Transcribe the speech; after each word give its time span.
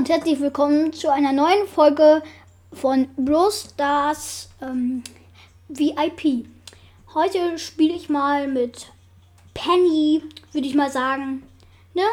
und 0.00 0.08
herzlich 0.08 0.40
willkommen 0.40 0.94
zu 0.94 1.12
einer 1.12 1.30
neuen 1.30 1.68
Folge 1.68 2.22
von 2.72 3.06
Brawl 3.18 3.52
Stars 3.52 4.48
ähm, 4.62 5.04
VIP. 5.68 6.46
Heute 7.12 7.58
spiele 7.58 7.92
ich 7.92 8.08
mal 8.08 8.48
mit 8.48 8.86
Penny, 9.52 10.22
würde 10.52 10.66
ich 10.66 10.74
mal 10.74 10.90
sagen. 10.90 11.42
Ne? 11.92 12.04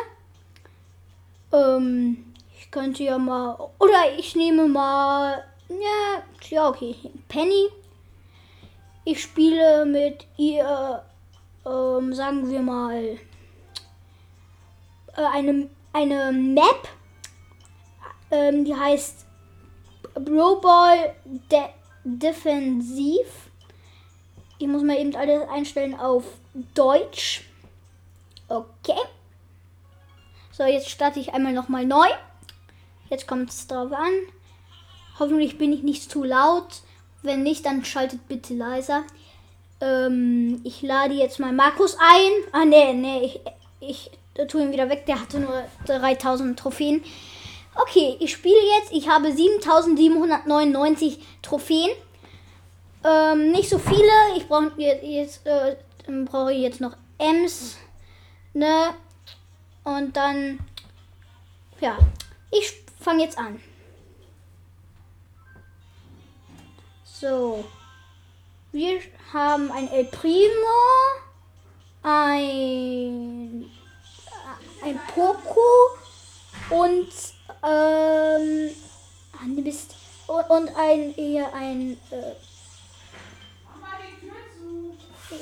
Ähm, 1.54 2.26
ich 2.60 2.70
könnte 2.71 3.05
ja 3.05 3.17
mal. 3.17 3.58
Oder 3.79 4.17
ich 4.17 4.35
nehme 4.35 4.67
mal. 4.67 5.46
Ja, 5.69 6.24
ja, 6.49 6.67
okay. 6.67 6.94
Penny. 7.29 7.69
Ich 9.06 9.22
spiele 9.22 9.85
mit 9.85 10.28
ihr, 10.35 11.04
ähm, 11.65 12.13
sagen 12.13 12.49
wir 12.49 12.62
mal, 12.62 13.17
äh, 15.15 15.26
eine, 15.31 15.69
eine 15.94 16.34
Map. 16.34 16.90
Ähm, 18.31 18.66
die 18.66 18.75
heißt 18.75 19.25
Bro 20.15 20.61
Ball 20.61 21.15
De 21.25 21.61
Defensiv. 22.03 23.49
Ich 24.59 24.67
muss 24.67 24.81
mal 24.81 24.97
eben 24.97 25.15
alles 25.15 25.47
einstellen 25.49 25.99
auf 25.99 26.23
Deutsch. 26.73 27.43
Okay. 28.47 28.99
So, 30.52 30.63
jetzt 30.63 30.89
starte 30.89 31.19
ich 31.19 31.33
einmal 31.33 31.53
nochmal 31.53 31.85
neu. 31.85 32.07
Jetzt 33.09 33.27
kommt 33.27 33.49
es 33.49 33.67
drauf 33.67 33.91
an. 33.91 34.11
Hoffentlich 35.19 35.57
bin 35.57 35.71
ich 35.71 35.83
nicht 35.83 36.09
zu 36.09 36.23
laut. 36.23 36.81
Wenn 37.21 37.44
nicht, 37.44 37.66
dann 37.66 37.83
schaltet 37.85 38.27
bitte 38.27 38.53
leiser. 38.53 39.03
Ähm, 39.81 40.61
ich 40.63 40.81
lade 40.81 41.13
jetzt 41.13 41.39
mal 41.39 41.52
Markus 41.52 41.95
ein. 41.99 42.31
Ah, 42.52 42.66
nee, 42.66 42.94
nee, 42.94 43.25
ich, 43.25 43.41
ich 43.80 44.11
tue 44.47 44.63
ihn 44.63 44.71
wieder 44.71 44.89
weg. 44.89 45.05
Der 45.05 45.21
hatte 45.21 45.39
nur 45.39 45.63
3000 45.85 46.57
Trophäen. 46.57 47.03
Okay, 47.80 48.17
ich 48.20 48.31
spiele 48.31 48.59
jetzt. 48.77 48.91
Ich 48.91 49.08
habe 49.08 49.31
7799 49.31 51.23
Trophäen. 51.44 51.92
Ähm, 53.03 53.52
nicht 53.52 53.69
so 53.69 53.78
viele. 53.78 54.11
Ich 54.36 54.47
brauche 54.47 54.72
jetzt, 54.81 55.45
äh, 55.45 55.75
brauche 56.25 56.52
jetzt 56.52 56.81
noch 56.81 56.97
Ems. 57.19 57.78
Ne? 58.53 58.95
Und 59.84 60.17
dann, 60.17 60.58
ja, 61.80 62.00
ich 62.50 62.73
fange 63.00 63.23
jetzt 63.23 63.38
an. 63.38 63.61
So. 67.03 67.64
Wir 68.72 69.00
haben 69.31 69.72
ein 69.72 69.88
El 69.91 70.06
Primo, 70.06 70.50
ein, 72.03 73.69
ein 74.84 75.00
Poco 75.14 75.62
und 76.69 77.08
ähm, 77.67 78.71
ah, 79.33 79.45
Mist. 79.45 79.95
Und, 80.27 80.49
und 80.49 80.75
ein 80.75 81.15
eher 81.15 81.53
ein 81.53 81.97
äh, 82.11 82.33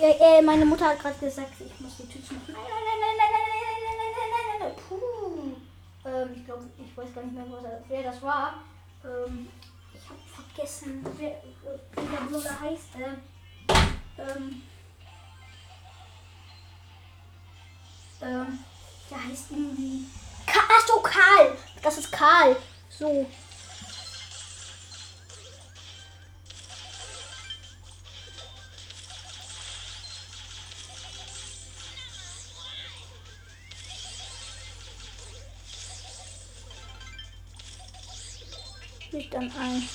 äh, 0.02 0.42
meine 0.42 0.66
Mutter 0.66 0.86
hat 0.86 1.00
gerade 1.00 1.16
gesagt, 1.20 1.54
ich 1.60 1.80
muss 1.80 1.98
die 1.98 2.08
Tür 2.08 2.24
zumachen. 2.24 2.54
Nein, 2.54 2.64
nein, 2.64 3.00
nein, 3.02 3.16
nein, 3.18 3.30
nein, 3.32 3.60
nein, 3.62 3.86
nein, 3.86 3.98
nein, 3.98 4.12
nein, 4.16 4.46
nein, 4.48 4.60
nein, 4.60 4.76
Puh. 4.90 5.56
Ähm, 6.08 6.30
ich 6.36 6.46
glaube, 6.46 6.64
ich 6.78 6.98
weiß 6.98 7.14
gar 7.14 7.24
nicht 7.24 7.36
mehr, 7.36 7.82
wer 7.88 8.04
das 8.04 8.22
war. 8.22 8.64
Ähm, 9.04 9.48
ich 9.94 10.10
habe 10.10 10.20
vergessen, 10.54 11.06
wer, 11.18 11.42
wie 11.96 12.08
der 12.08 12.22
Blogger 12.28 12.60
heißt. 12.60 12.90
Ähm, 14.18 14.62
ähm, 18.22 18.60
der 19.10 19.24
heißt 19.24 19.52
irgendwie. 19.52 20.06
Ka 20.46 20.60
Achso, 20.60 21.00
Karl! 21.02 21.55
Karl. 22.26 22.56
So. 22.90 23.28
mich 39.12 39.30
dann 39.30 39.44
ein. 39.44 39.88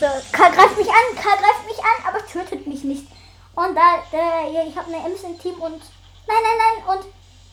So, 0.00 0.06
Karl 0.32 0.52
greift 0.52 0.76
mich 0.76 0.88
an, 0.88 0.94
Karl 1.14 1.36
greift 1.38 1.64
mich 1.64 1.78
an, 1.78 2.08
aber 2.08 2.26
tötet 2.26 2.66
mich 2.66 2.82
nicht. 2.82 3.06
Und 3.54 3.76
da, 3.76 4.02
da 4.10 4.48
ich 4.48 4.76
habe 4.76 4.92
eine 4.92 5.06
Ems 5.06 5.22
im 5.22 5.38
Team 5.38 5.54
und 5.60 5.80
nein, 6.26 6.42
nein, 6.42 6.58
nein 6.58 6.96
und 6.96 7.06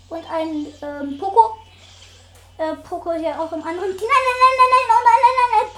und 0.10 0.32
ein 0.32 0.68
ähm, 0.82 1.20
Poco. 1.20 1.65
Äh, 2.58 2.76
Poco 2.88 3.12
ja 3.12 3.40
auch 3.40 3.52
im 3.52 3.64
anderen 3.64 3.98
Team. 3.98 4.08
Nein, 4.08 4.24
nein, 4.26 4.40
nein, 4.42 4.56
nein, 4.60 4.72
nein, 4.72 4.88
oh 4.90 5.04
nein, 5.04 5.20
nein, 5.22 5.36
nein, 5.38 5.52
nein. 5.52 5.70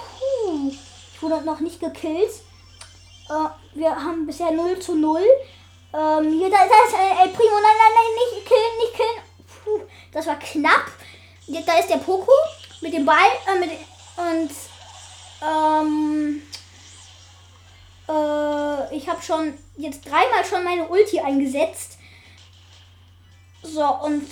Puh. 0.70 0.88
Ich 1.14 1.22
wurde 1.22 1.44
noch 1.44 1.60
nicht 1.60 1.80
gekillt. 1.80 2.30
Äh, 3.28 3.78
wir 3.78 3.90
haben 3.90 4.26
bisher 4.26 4.52
0 4.52 4.78
zu 4.78 4.94
0. 4.94 5.20
Ähm, 5.20 6.32
hier, 6.38 6.50
da, 6.50 6.58
da 6.58 6.84
ist 6.86 6.94
äh, 6.94 7.22
El 7.22 7.28
Primo. 7.30 7.56
Nein, 7.56 7.76
nein, 7.78 7.92
nein, 7.94 8.14
nicht 8.14 8.46
killen, 8.46 8.78
nicht 8.78 8.94
killen. 8.94 9.22
Puh, 9.64 9.90
das 10.12 10.26
war 10.26 10.38
knapp. 10.38 10.86
Jetzt, 11.46 11.68
da 11.68 11.78
ist 11.78 11.90
der 11.90 11.96
Poco 11.96 12.32
mit 12.80 12.92
dem 12.92 13.04
Ball. 13.04 13.16
Äh, 13.46 13.58
mit, 13.58 13.70
und 14.16 14.50
ähm, 15.42 16.42
äh, 18.08 18.96
ich 18.96 19.08
habe 19.08 19.22
schon 19.22 19.58
jetzt 19.76 20.04
dreimal 20.04 20.44
schon 20.48 20.64
meine 20.64 20.86
Ulti 20.88 21.20
eingesetzt. 21.20 21.98
So, 23.62 23.84
und, 23.84 24.28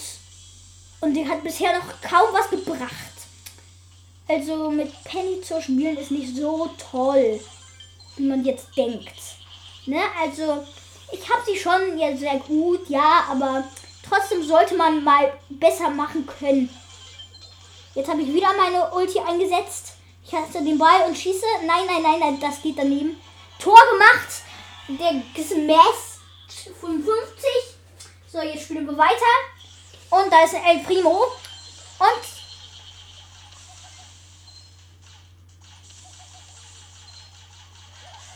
und 1.01 1.15
die 1.15 1.29
hat 1.29 1.43
bisher 1.43 1.79
noch 1.79 2.01
kaum 2.01 2.33
was 2.33 2.51
gebracht. 2.51 2.91
Also 4.29 4.71
mit 4.71 4.93
Penny 5.05 5.41
zu 5.41 5.61
spielen 5.63 5.97
ist 5.97 6.11
nicht 6.11 6.37
so 6.37 6.69
toll, 6.91 7.41
wie 8.17 8.25
man 8.25 8.45
jetzt 8.45 8.77
denkt. 8.77 9.15
Ne? 9.87 10.01
Also, 10.21 10.67
ich 11.13 11.31
habe 11.31 11.43
sie 11.47 11.57
schon 11.57 11.97
ja 11.99 12.17
sehr 12.17 12.39
gut, 12.41 12.89
ja, 12.89 13.25
aber 13.31 13.65
trotzdem 14.09 14.43
sollte 14.43 14.75
man 14.75 15.05
mal 15.05 15.33
besser 15.49 15.91
machen 15.91 16.27
können. 16.27 16.69
Jetzt 17.95 18.09
habe 18.11 18.23
ich 18.23 18.35
wieder 18.35 18.53
meine 18.57 18.91
Ulti 18.93 19.21
eingesetzt. 19.21 19.93
Ich 20.25 20.33
hasse 20.33 20.63
den 20.63 20.77
Ball 20.77 21.07
und 21.07 21.17
schieße. 21.17 21.47
Nein, 21.65 21.87
nein, 21.87 22.03
nein, 22.03 22.21
nein, 22.21 22.41
das 22.41 22.61
geht 22.61 22.77
daneben. 22.77 23.17
Tor 23.61 23.79
gemacht. 23.93 24.43
Der 24.89 25.23
Smash 25.43 26.19
55. 26.81 27.49
So, 28.31 28.41
jetzt 28.41 28.65
spielen 28.65 28.87
wir 28.87 28.99
weiter. 28.99 29.33
Und 30.11 30.33
da 30.33 30.45
ist 30.45 30.55
ein 30.55 30.65
El 30.65 30.85
Primo. 30.85 31.27
Und 31.99 32.37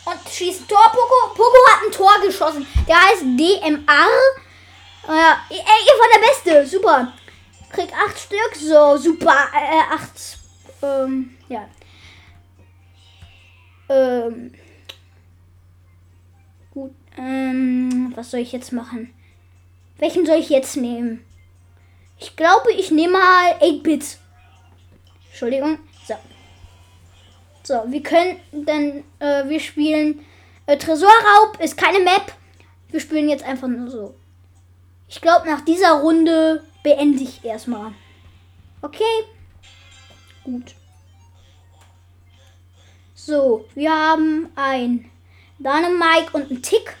Und 0.03 0.29
schießt 0.29 0.67
Tor. 0.67 0.91
Poco, 0.91 1.33
Poco 1.35 1.57
hat 1.69 1.85
ein 1.85 1.91
Tor 1.91 2.11
geschossen. 2.25 2.65
Der 2.87 2.99
heißt 3.01 3.23
DMR. 3.23 4.09
Ja, 5.07 5.41
ey, 5.49 5.57
ihr 5.57 5.99
war 5.99 6.07
der 6.13 6.27
Beste. 6.27 6.67
Super. 6.67 7.13
Krieg 7.71 7.91
acht 7.93 8.17
Stück. 8.19 8.55
So, 8.55 8.97
super. 8.97 9.47
Äh, 9.53 9.93
acht. 9.93 10.39
Ähm, 10.81 11.37
ja. 11.47 11.67
Ähm, 13.89 14.53
gut. 16.71 16.95
Ähm, 17.17 18.13
was 18.15 18.31
soll 18.31 18.39
ich 18.41 18.51
jetzt 18.51 18.71
machen? 18.71 19.13
Welchen 19.97 20.25
soll 20.25 20.37
ich 20.37 20.49
jetzt 20.49 20.77
nehmen? 20.77 21.25
Ich 22.21 22.35
glaube, 22.35 22.71
ich 22.71 22.91
nehme 22.91 23.13
mal 23.13 23.53
8-Bit. 23.59 24.19
Entschuldigung. 25.29 25.79
So. 26.07 26.13
So, 27.63 27.91
wir 27.91 28.03
können 28.03 28.39
dann, 28.51 29.03
äh, 29.19 29.49
wir 29.49 29.59
spielen 29.59 30.23
äh, 30.67 30.77
Tresorraub 30.77 31.59
ist 31.59 31.75
keine 31.75 31.99
Map. 31.99 32.33
Wir 32.89 32.99
spielen 32.99 33.27
jetzt 33.27 33.43
einfach 33.43 33.67
nur 33.67 33.89
so. 33.89 34.15
Ich 35.07 35.19
glaube, 35.19 35.49
nach 35.49 35.61
dieser 35.61 35.93
Runde 35.93 36.63
beende 36.83 37.23
ich 37.23 37.43
erstmal. 37.43 37.91
Okay? 38.81 39.25
Gut. 40.43 40.75
So, 43.15 43.65
wir 43.73 43.91
haben 43.91 44.49
ein 44.55 45.09
Dynamike 45.57 46.33
und 46.33 46.51
ein 46.51 46.61
Tick. 46.61 46.95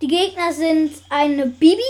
Die 0.00 0.08
Gegner 0.08 0.52
sind 0.52 0.92
eine 1.10 1.46
Bibi. 1.46 1.82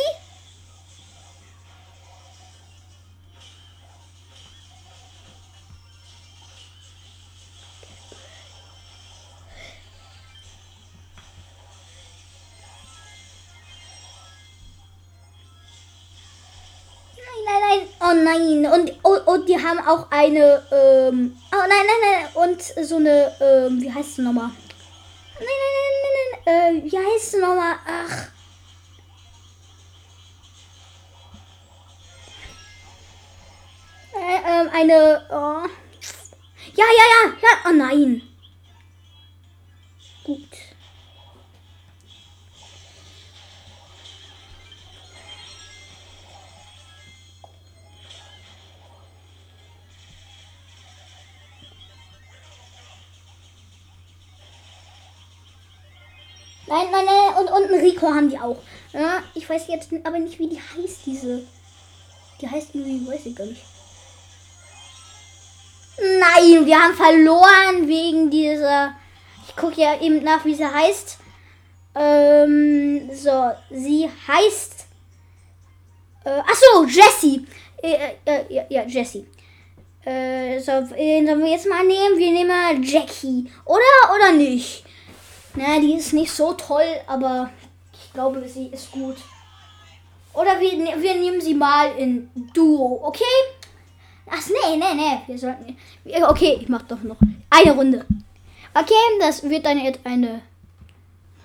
Oh 18.09 18.13
nein, 18.15 18.65
und, 18.67 19.05
und, 19.05 19.27
und 19.27 19.49
die 19.49 19.57
haben 19.57 19.81
auch 19.81 20.09
eine, 20.11 20.63
ähm, 20.71 21.37
oh 21.51 21.57
nein, 21.57 21.87
nein, 21.87 22.03
nein, 22.03 22.27
und 22.35 22.63
so 22.63 22.97
eine, 22.97 23.35
ähm, 23.41 23.81
wie 23.83 23.93
heißt 23.93 24.17
sie 24.17 24.23
nochmal? 24.23 24.51
Nein, 25.41 25.49
nein, 25.49 26.03
nein, 26.05 26.13
nein, 26.45 26.75
nein, 26.75 26.85
äh, 26.85 26.91
wie 26.91 26.99
heißt 26.99 27.33
sie 27.33 27.41
nochmal? 27.41 27.75
Ach. 27.85 28.29
Äh, 34.15 34.61
ähm, 34.61 34.71
eine, 34.73 35.27
oh, 35.31 35.69
Ja, 36.77 36.85
ja, 36.85 37.05
ja, 37.15 37.33
ja. 37.43 37.71
Oh 37.71 37.73
nein. 37.73 38.23
Nein, 56.67 56.87
nein, 56.91 57.05
nein. 57.05 57.35
Und, 57.39 57.51
und 57.51 57.81
Rico 57.81 58.09
haben 58.09 58.29
die 58.29 58.39
auch. 58.39 58.59
Ja, 58.93 59.23
ich 59.35 59.49
weiß 59.49 59.69
jetzt 59.69 59.91
aber 60.05 60.19
nicht, 60.19 60.39
wie 60.39 60.49
die 60.49 60.61
heißt, 60.61 61.01
diese. 61.07 61.43
Die 62.41 62.49
heißt 62.49 62.75
irgendwie, 62.75 63.09
weiß 63.09 63.27
ich 63.27 63.37
gar 63.37 63.47
nicht. 63.47 63.63
Nein, 65.99 66.67
wir 66.67 66.79
haben 66.79 66.95
verloren 66.95 67.89
wegen 67.89 68.31
dieser. 68.31 68.95
Ich 69.49 69.57
gucke 69.57 69.81
ja 69.81 70.01
eben 70.01 70.23
nach, 70.23 70.45
wie 70.45 70.55
sie 70.55 70.67
heißt. 70.67 71.19
Ähm, 71.95 73.11
so, 73.15 73.53
sie 73.71 74.11
heißt. 74.29 74.87
Äh, 76.25 76.41
achso, 76.41 76.85
Jessie. 76.85 77.47
Äh, 77.83 78.15
äh, 78.25 78.45
ja, 78.53 78.65
ja, 78.69 78.83
Jessie. 78.85 79.27
Äh, 80.05 80.59
so, 80.61 80.73
äh, 80.73 81.25
sollen 81.25 81.43
wir 81.43 81.51
jetzt 81.51 81.69
mal 81.69 81.85
nehmen? 81.85 82.19
Wir 82.19 82.33
nehmen 82.33 82.49
mal 82.49 82.85
Jackie. 82.85 83.51
Oder? 83.65 84.15
Oder 84.15 84.33
nicht? 84.33 84.86
Na, 85.57 85.81
die 85.81 85.95
ist 85.95 86.13
nicht 86.13 86.31
so 86.31 86.53
toll, 86.53 86.85
aber 87.07 87.51
ich 87.93 88.13
glaube, 88.13 88.47
sie 88.47 88.67
ist 88.67 88.91
gut. 88.91 89.17
Oder 90.35 90.61
wir, 90.61 90.75
ne-, 90.77 91.01
wir 91.01 91.15
nehmen 91.15 91.41
sie 91.41 91.55
mal 91.55 91.97
in 91.97 92.31
Duo, 92.53 93.01
okay? 93.05 93.25
Ach, 94.29 94.47
nee, 94.49 94.77
nee, 94.77 94.95
nee. 94.95 95.21
Wir 95.27 95.39
sollten. 95.39 95.77
Okay, 96.29 96.59
ich 96.61 96.69
mach 96.69 96.83
doch 96.83 97.03
noch 97.03 97.17
eine 97.49 97.73
Runde. 97.73 98.05
Okay, 98.75 98.95
das 99.21 99.43
wird 99.49 99.65
dann 99.65 99.79
jetzt 99.79 100.01
eine 100.05 100.43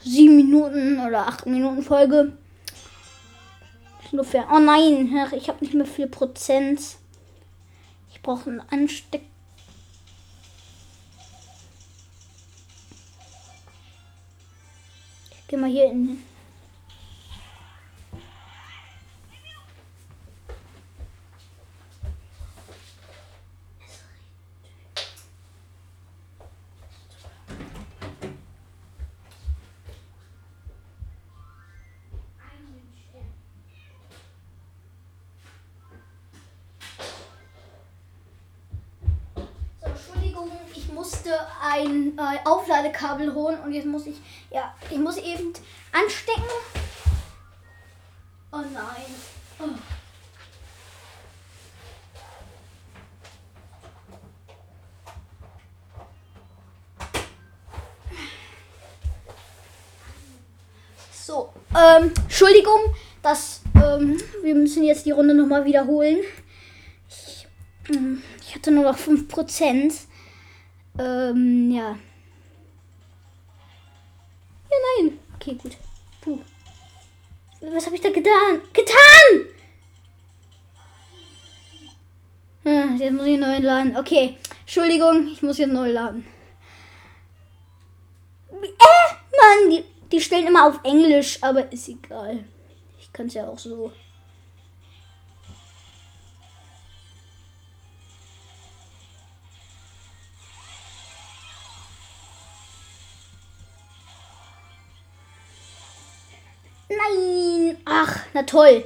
7 0.03 0.35
Minuten 0.35 0.99
oder 0.99 1.27
8 1.27 1.45
Minuten 1.45 1.81
Folge. 1.83 2.33
Ungefähr. 4.11 4.45
Oh 4.53 4.59
nein, 4.59 5.15
ich 5.37 5.47
habe 5.47 5.63
nicht 5.63 5.73
mehr 5.73 5.85
viel 5.85 6.07
Prozent. 6.07 6.81
Ich 8.11 8.21
brauche 8.21 8.49
einen 8.49 8.63
Ansteck. 8.69 9.21
Gehe 15.51 15.59
mal 15.59 15.69
hier 15.69 15.91
in 15.91 16.17
musste 41.11 41.31
ein 41.61 42.17
äh, 42.17 42.47
Aufladekabel 42.47 43.33
holen 43.33 43.59
und 43.65 43.73
jetzt 43.73 43.85
muss 43.85 44.07
ich, 44.07 44.15
ja, 44.49 44.73
ich 44.89 44.97
muss 44.97 45.17
eben 45.17 45.51
anstecken. 45.91 46.43
Oh 48.53 48.57
nein. 48.57 49.05
Oh. 49.59 49.67
So, 61.11 61.49
ähm, 61.77 62.13
Entschuldigung, 62.23 62.79
dass 63.21 63.61
ähm, 63.75 64.17
wir 64.43 64.55
müssen 64.55 64.83
jetzt 64.83 65.05
die 65.05 65.11
Runde 65.11 65.33
nochmal 65.33 65.65
wiederholen. 65.65 66.19
Ich, 67.09 67.47
ähm, 67.93 68.23
ich 68.41 68.55
hatte 68.55 68.71
nur 68.71 68.85
noch 68.85 68.97
5%. 68.97 70.07
Ähm, 71.01 71.71
ja. 71.71 71.97
Ja, 74.69 74.77
nein. 74.99 75.19
Okay, 75.35 75.55
gut. 75.55 75.75
Puh. 76.21 76.39
Was 77.61 77.85
habe 77.87 77.95
ich 77.95 78.01
da 78.01 78.09
getan? 78.09 78.61
Getan! 78.71 79.47
Hm, 82.63 82.97
jetzt 82.97 83.13
muss 83.13 83.25
ich 83.25 83.39
neu 83.39 83.57
laden. 83.57 83.97
Okay. 83.97 84.37
Entschuldigung, 84.61 85.27
ich 85.27 85.41
muss 85.41 85.57
jetzt 85.57 85.73
neu 85.73 85.91
laden. 85.91 86.25
Äh, 88.51 88.57
Mann, 88.61 89.71
die, 89.71 89.83
die 90.11 90.21
stellen 90.21 90.47
immer 90.47 90.67
auf 90.67 90.79
Englisch, 90.83 91.39
aber 91.41 91.71
ist 91.71 91.89
egal. 91.89 92.43
Ich 92.99 93.11
kann 93.11 93.25
es 93.25 93.33
ja 93.33 93.47
auch 93.47 93.57
so. 93.57 93.91
Na 108.33 108.43
toll. 108.43 108.83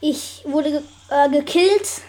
Ich 0.00 0.42
wurde 0.44 0.70
ge 0.70 0.82
äh, 1.10 1.28
gekillt. 1.30 2.02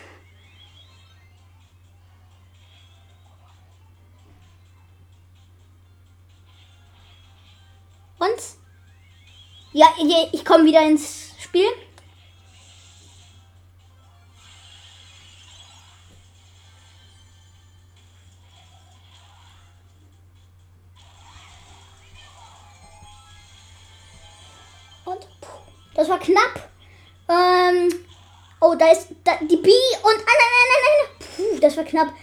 Und? 8.19 8.29
Ja, 9.71 9.87
ich 10.31 10.43
komme 10.43 10.65
wieder 10.65 10.81
ins 10.81 11.31
Spiel. 11.39 11.69
Das 25.99 26.07
war 26.07 26.17
knapp. 26.17 26.69
Ähm, 27.27 27.93
oh, 28.61 28.73
da 28.73 28.89
ist 28.89 29.09
da, 29.25 29.33
die 29.41 29.57
B 29.57 29.69
und. 29.69 30.15
Ah, 30.15 30.35
nein, 30.39 30.53
nein, 30.55 30.69
nein, 30.71 30.93
nein. 30.95 31.27
Puh, 31.35 31.59
das 31.59 31.75
war 31.75 31.83
knapp. 31.83 32.13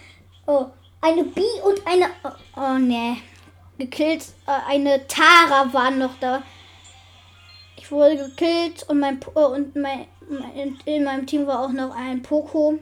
Oh, 0.47 0.65
eine 0.99 1.23
B 1.23 1.41
und 1.63 1.85
eine. 1.85 2.09
Oh, 2.23 2.31
oh 2.55 2.79
ne. 2.79 3.17
Gekillt. 3.77 4.23
Äh, 4.47 4.71
eine 4.71 5.05
Tara 5.05 5.71
war 5.71 5.91
noch 5.91 6.17
da. 6.19 6.41
Ich 7.75 7.91
wurde 7.91 8.17
gekillt 8.17 8.83
und 8.89 8.99
mein 8.99 9.19
oh, 9.35 9.45
und 9.45 9.75
mein, 9.75 10.07
mein, 10.27 10.79
in 10.85 11.03
meinem 11.03 11.27
Team 11.27 11.45
war 11.45 11.63
auch 11.65 11.71
noch 11.71 11.95
ein 11.95 12.23
Poco. 12.23 12.79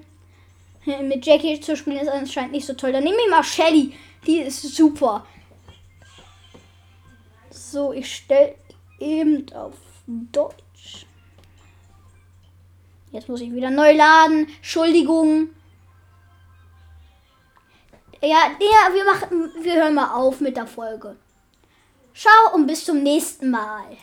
Mit 0.85 1.25
Jackie 1.25 1.59
zu 1.59 1.75
spielen 1.75 1.99
ist 1.99 2.07
anscheinend 2.07 2.53
nicht 2.53 2.65
so 2.65 2.73
toll. 2.73 2.93
Dann 2.93 3.03
nehme 3.03 3.17
ich 3.21 3.29
mal 3.29 3.43
Shelly. 3.43 3.93
Die 4.25 4.37
ist 4.37 4.61
super. 4.61 5.25
So, 7.49 7.91
ich 7.91 8.15
stelle 8.15 8.55
eben 9.01 9.45
auf 9.53 9.73
Deutsch. 10.07 10.64
Jetzt 13.11 13.29
muss 13.29 13.41
ich 13.41 13.53
wieder 13.53 13.69
neu 13.69 13.95
laden. 13.95 14.47
Entschuldigung. 14.57 15.49
Ja, 18.21 18.51
ja, 18.59 18.93
wir 18.93 19.05
machen, 19.05 19.51
wir 19.61 19.75
hören 19.75 19.93
mal 19.93 20.13
auf 20.13 20.41
mit 20.41 20.57
der 20.57 20.67
Folge. 20.67 21.15
Ciao 22.13 22.53
und 22.53 22.65
bis 22.67 22.85
zum 22.85 23.03
nächsten 23.03 23.51
Mal. 23.51 23.97